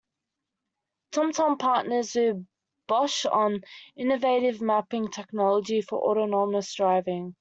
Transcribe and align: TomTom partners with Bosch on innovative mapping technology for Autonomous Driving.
TomTom 1.11 1.59
partners 1.59 2.15
with 2.15 2.43
Bosch 2.87 3.27
on 3.27 3.61
innovative 3.95 4.59
mapping 4.59 5.09
technology 5.11 5.83
for 5.83 5.99
Autonomous 6.01 6.73
Driving. 6.73 7.29